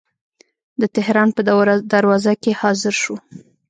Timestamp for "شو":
3.03-3.15